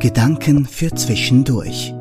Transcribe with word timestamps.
Gedanken 0.00 0.64
für 0.64 0.94
Zwischendurch. 0.94 1.92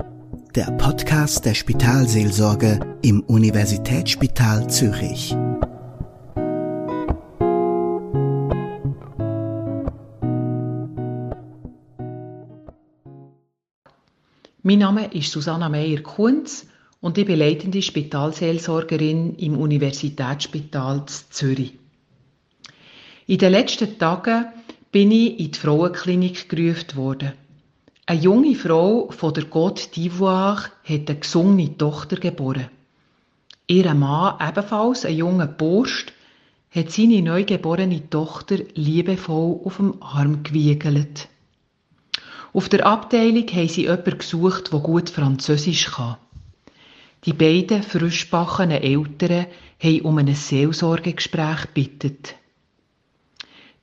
Der 0.55 0.71
Podcast 0.78 1.44
der 1.44 1.54
Spitalseelsorge 1.54 2.79
im 3.02 3.20
Universitätsspital 3.23 4.70
Zürich. 4.70 5.36
Mein 14.63 14.79
Name 14.79 15.13
ist 15.13 15.34
Susanna 15.34 15.68
Meyer-Kunz 15.68 16.68
und 17.02 17.18
ich 17.18 17.26
bin 17.26 17.38
leitende 17.38 17.81
Spitalseelsorgerin 17.81 19.36
im 19.36 19.58
Universitätsspital 19.58 21.04
Zürich. 21.05 21.77
In 23.27 23.40
den 23.40 23.52
letzten 23.52 24.00
Tagen 24.00 24.45
bin 24.90 25.12
ich 25.12 25.38
in 25.38 25.52
die 25.52 25.59
Frauenklinik 25.59 26.48
gerufen 26.48 26.95
worden. 26.95 27.34
Eine 28.09 28.22
junge 28.22 28.55
Frau 28.55 29.12
von 29.12 29.36
der 29.36 29.44
Côte 29.44 29.91
d'Ivoire 29.91 30.72
hat 30.84 31.09
eine 31.12 31.20
gesungene 31.20 31.77
Tochter 31.77 32.16
geboren. 32.16 32.68
Ihr 33.68 33.94
Mann, 33.94 34.34
ebenfalls 34.41 35.05
ein 35.05 35.16
junger 35.16 35.45
Bursch, 35.45 36.08
hat 36.72 36.90
seine 36.90 37.22
neugeborene 37.22 38.09
Tochter 38.09 38.58
liebevoll 38.73 39.62
auf 39.63 39.77
dem 39.77 40.02
Arm 40.02 40.41
gewiegelt. 40.41 41.27
Auf 42.52 42.68
der 42.68 42.88
Abteilung 42.88 43.48
haben 43.48 43.70
sie 43.70 43.84
jemanden 43.84 44.18
gesucht, 44.18 44.73
der 44.73 44.80
gut 44.80 45.12
Französisch 45.12 45.91
kann. 45.91 46.18
Die 47.26 47.34
beiden 47.34 47.84
frischbachenen 47.84 48.82
Eltern 48.82 49.46
haben 49.80 50.02
um 50.02 50.18
ein 50.18 50.34
Seelsorgegespräch 50.34 51.76
gebeten. 51.76 52.18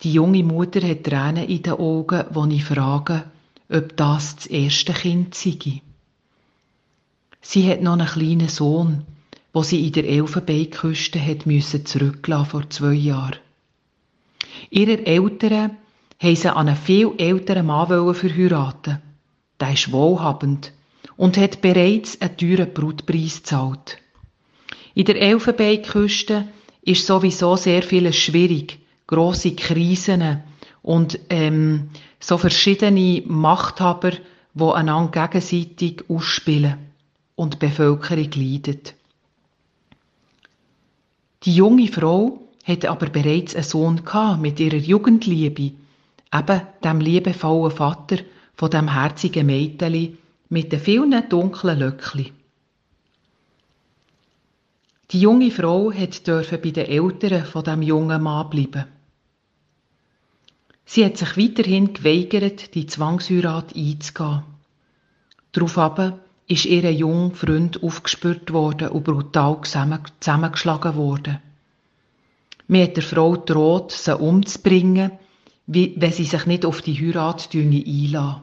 Die 0.02 0.13
junge 0.13 0.43
Mutter 0.43 0.80
hat 0.80 1.05
Tränen 1.05 1.49
in 1.49 1.63
den 1.63 1.74
Augen, 1.74 2.24
wo 2.30 2.45
ich 2.47 2.65
frage, 2.65 3.23
ob 3.69 3.97
das 3.97 4.37
das 4.37 4.47
erste 4.47 4.93
Kind 4.93 5.35
sei. 5.35 5.82
Sie 7.40 7.68
hat 7.68 7.80
noch 7.80 7.93
einen 7.93 8.07
kleinen 8.07 8.49
Sohn, 8.49 9.04
wo 9.52 9.63
sie 9.63 9.87
in 9.87 9.93
der 9.93 10.09
Elfenbeinküste 10.09 11.24
hat 11.24 11.46
müssen 11.46 11.87
zurücklassen 11.87 12.51
vor 12.51 12.71
zwei 12.71 12.93
Jahren. 12.93 13.38
Ihre 14.71 15.07
Eltern 15.07 15.77
haben 16.21 16.37
sie 16.37 16.49
an 16.49 16.68
einen 16.68 16.77
viel 16.77 17.13
älteren 17.18 17.66
Mann 17.66 18.15
verheiraten. 18.15 19.01
Der 19.60 19.73
ist 19.73 19.93
wohlhabend 19.93 20.73
und 21.16 21.37
hat 21.37 21.60
bereits 21.60 22.21
einen 22.21 22.37
teuren 22.37 22.73
Brutpreis 22.73 23.38
gezahlt. 23.38 23.99
In 24.95 25.05
der 25.05 25.21
Elfenbeinküste 25.21 26.49
ist 26.83 27.07
sowieso 27.07 27.57
sehr 27.57 27.83
vieles 27.83 28.16
schwierig, 28.16 28.79
grosse 29.07 29.55
Krisen 29.55 30.43
und 30.87 31.18
ähm, 31.30 31.90
so 32.20 32.38
verschiedene 32.38 33.20
Machthaber, 33.26 34.12
die 34.54 34.62
einander 34.62 35.26
gegenseitig 35.26 36.04
ausspielen 36.09 36.78
und 37.34 37.54
die 37.54 37.66
Bevölkerung 37.66 38.30
leidet. 38.37 38.95
Die 41.43 41.56
junge 41.56 41.88
Frau 41.88 42.40
hatte 42.65 42.88
aber 42.88 43.09
bereits 43.09 43.56
einen 43.56 43.65
Sohn 43.65 44.01
mit 44.40 44.60
ihrer 44.60 44.76
Jugendliebe, 44.76 45.73
eben 46.32 46.60
dem 46.84 47.00
liebevollen 47.00 47.76
Vater 47.76 48.18
von 48.54 48.71
dem 48.71 48.93
herzigen 48.93 49.46
Mädchen 49.46 50.18
mit 50.48 50.71
den 50.71 50.80
vielen 50.80 51.28
dunklen 51.28 51.80
Löckli. 51.80 52.32
Die 55.10 55.21
junge 55.21 55.50
Frau 55.50 55.90
durfte 55.90 56.59
bei 56.59 56.71
den 56.71 56.87
Eltern 56.87 57.45
von 57.45 57.65
dem 57.65 57.82
jungen 57.82 58.23
Mann 58.23 58.50
bleiben. 58.50 58.96
Sie 60.87 61.04
hat 61.04 61.18
sich 61.18 61.37
weiterhin 61.37 61.92
geweigert, 61.92 62.74
die 62.74 62.87
Zwangsheirat 62.87 63.74
einzugehen. 63.76 64.44
Daraufhin 65.53 66.15
ist 66.47 66.65
ihr 66.65 66.93
junger 66.93 67.34
Freund 67.34 67.82
aufgespürt 67.82 68.53
worden 68.53 68.88
und 68.91 69.03
brutal 69.03 69.61
zusammengeschlagen 69.62 70.94
worden. 70.94 71.41
Mir 72.69 72.84
hat 72.84 72.97
der 72.97 73.03
Frau 73.03 73.37
droht, 73.37 73.91
sie 73.93 74.16
umzubringen, 74.16 75.11
wenn 75.66 76.12
sie 76.12 76.25
sich 76.25 76.47
nicht 76.47 76.65
auf 76.65 76.83
die 76.83 76.94
Heirat 76.94 77.49
einlassen. 77.53 78.43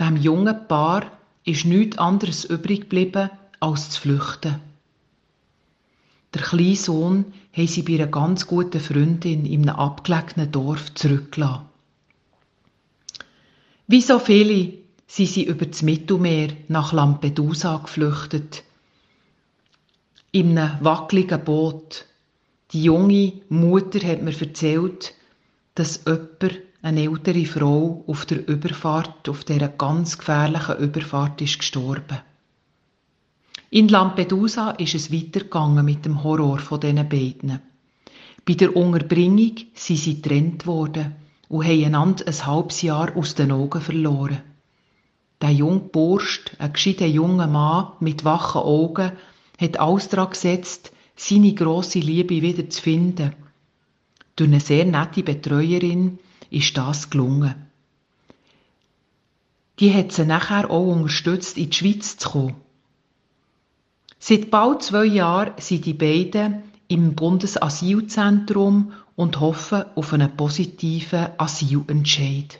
Dem 0.00 0.16
jungen 0.16 0.66
Paar 0.66 1.12
ist 1.44 1.66
nichts 1.66 1.98
anderes 1.98 2.44
übrig 2.44 2.82
geblieben, 2.82 3.30
als 3.60 3.90
zu 3.90 4.00
flüchten. 4.00 4.60
Der 6.34 6.42
kleine 6.42 6.74
Sohn 6.74 7.26
haben 7.52 7.68
sie 7.68 7.82
bei 7.82 7.94
einer 7.94 8.08
ganz 8.08 8.46
guten 8.48 8.80
Freundin 8.80 9.46
in 9.46 9.68
einem 9.68 9.76
abgelegenen 9.76 10.50
Dorf 10.50 10.92
zurückgelassen. 10.94 11.66
Wie 13.86 14.00
so 14.00 14.18
viele 14.18 14.72
sind 15.06 15.28
sie 15.28 15.44
über 15.44 15.66
das 15.66 15.82
Mittelmeer 15.82 16.48
nach 16.66 16.92
Lampedusa 16.92 17.76
geflüchtet. 17.76 18.64
In 20.32 20.58
einem 20.58 20.84
wackeligen 20.84 21.44
Boot. 21.44 22.06
Die 22.72 22.82
junge 22.82 23.34
Mutter 23.48 24.04
hat 24.04 24.22
mir 24.22 24.40
erzählt, 24.40 25.14
dass 25.76 26.02
jemand, 26.04 26.60
eine 26.82 27.02
ältere 27.02 27.46
Frau, 27.46 28.02
auf 28.08 28.26
der 28.26 28.46
Überfahrt, 28.48 29.28
auf 29.28 29.44
dieser 29.44 29.68
ganz 29.68 30.18
gefährlichen 30.18 30.78
Überfahrt 30.78 31.40
ist 31.40 31.60
gestorben. 31.60 32.18
In 33.74 33.88
Lampedusa 33.88 34.70
ist 34.70 34.94
es 34.94 35.12
weitergegangen 35.12 35.84
mit 35.84 36.04
dem 36.04 36.22
Horror 36.22 36.60
von 36.60 36.78
diesen 36.78 37.08
beiden. 37.08 37.60
Bei 38.44 38.54
der 38.54 38.76
Unterbringung 38.76 39.56
sind 39.74 39.96
sie 39.96 40.22
getrennt 40.22 40.64
worden 40.64 41.16
und 41.48 41.64
haben 41.64 41.84
einander 41.84 42.24
ein 42.24 42.46
halbes 42.46 42.82
Jahr 42.82 43.16
aus 43.16 43.34
den 43.34 43.50
Augen 43.50 43.80
verloren. 43.80 44.42
Der 45.42 45.50
junge 45.50 45.80
Bursch, 45.80 46.44
ein 46.60 46.72
gescheiter 46.72 47.06
junger 47.06 47.48
Mann 47.48 47.88
mit 47.98 48.24
wachen 48.24 48.60
Augen, 48.60 49.10
hat 49.60 49.80
alles 49.80 50.08
daran 50.08 50.30
gesetzt, 50.30 50.92
seine 51.16 51.52
grosse 51.52 51.98
Liebe 51.98 52.42
wieder 52.42 52.70
zu 52.70 52.80
finden. 52.80 53.32
Durch 54.36 54.50
eine 54.50 54.60
sehr 54.60 54.84
nette 54.84 55.24
Betreuerin 55.24 56.20
ist 56.48 56.76
das 56.76 57.10
gelungen. 57.10 57.56
Die 59.80 59.92
hat 59.92 60.12
sie 60.12 60.26
nachher 60.26 60.70
auch 60.70 60.86
unterstützt, 60.86 61.58
in 61.58 61.70
die 61.70 61.76
Schweiz 61.76 62.16
zu 62.16 62.30
kommen. 62.30 62.64
Seit 64.26 64.50
bald 64.50 64.82
zwei 64.82 65.04
Jahren 65.04 65.52
sind 65.58 65.84
die 65.84 65.92
beiden 65.92 66.62
im 66.88 67.14
Bundesasylzentrum 67.14 68.94
und 69.16 69.38
hoffen 69.38 69.84
auf 69.96 70.14
einen 70.14 70.34
positiven 70.34 71.28
Asylentscheid. 71.36 72.58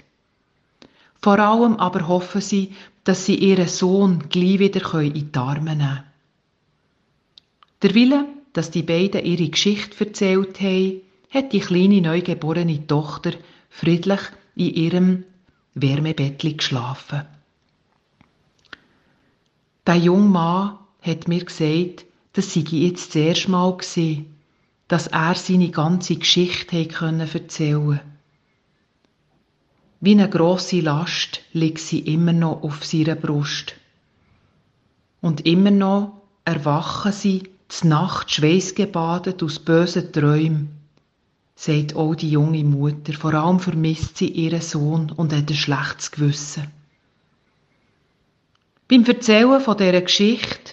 Vor 1.23 1.39
allem 1.39 1.77
aber 1.77 2.07
hoffen 2.07 2.43
sie, 2.43 2.75
dass 3.05 3.25
sie 3.25 3.37
ihren 3.37 3.67
Sohn 3.67 4.29
gleich 4.29 4.59
wieder 4.59 5.01
in 5.01 5.15
die 5.33 5.39
Arme 5.39 5.75
nehmen 5.75 5.79
können. 5.79 6.05
Der 7.81 7.95
Wille, 7.95 8.27
dass 8.53 8.71
die 8.71 8.83
beiden 8.83 9.25
ihre 9.25 9.49
Geschichte 9.49 10.05
erzählt 10.05 10.61
haben, 10.61 11.01
hat 11.31 11.55
die 11.55 11.61
kleine 11.61 12.03
neugeborene 12.03 12.87
Tochter 12.87 13.33
friedlich 13.71 14.21
in 14.55 14.75
ihrem 14.75 15.25
Wärmebettli 15.73 16.53
geschlafen. 16.53 17.23
Der 19.87 19.97
junge 19.97 20.29
Mann 20.29 20.79
hat 21.05 21.29
mir 21.29 21.45
gesagt, 21.45 22.07
das 22.33 22.55
sei 22.55 22.65
jetzt 22.71 23.11
das 23.11 23.17
erste 23.17 23.51
Mal 23.51 23.77
gewesen, 23.77 24.35
dass 24.89 25.07
er 25.07 25.35
seine 25.35 25.71
ganze 25.71 26.17
Geschichte 26.17 26.87
können 26.87 27.29
erzählen 27.33 28.01
Wie 30.01 30.13
eine 30.13 30.29
grosse 30.29 30.81
Last 30.81 31.43
liegt 31.53 31.81
sie 31.81 32.01
immer 32.01 32.33
noch 32.33 32.63
auf 32.63 32.85
seiner 32.85 33.15
Brust. 33.15 33.75
Und 35.21 35.47
immer 35.47 35.71
noch 35.71 36.23
erwachen 36.45 37.13
sie 37.13 37.45
z 37.69 37.85
Nacht 37.85 38.31
schweißgebadet 38.31 39.43
aus 39.43 39.59
bösen 39.59 40.13
Träumen, 40.13 40.69
sagt 41.55 41.97
auch 41.97 42.15
die 42.15 42.31
junge 42.31 42.65
Mutter. 42.65 43.15
Vor 43.15 43.35
allem 43.35 43.61
vermisst 43.61 44.19
sie 44.19 44.29
ihren 44.29 44.61
Sohn 44.61 45.11
und 45.11 45.33
hat 45.33 45.51
ein 45.51 45.57
schlechtes 45.57 46.11
Gewissen. 46.11 46.71
Beim 48.87 49.05
Erzählen 49.05 49.63
dieser 49.67 50.03
Geschichte 50.03 50.64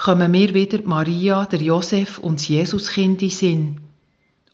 kommen 0.00 0.30
mir 0.30 0.54
wieder 0.54 0.80
Maria, 0.84 1.44
der 1.44 1.60
Josef 1.60 2.18
und 2.18 2.40
das 2.40 2.48
Jesuskind 2.48 3.20
in 3.20 3.28
Sinn. 3.28 3.80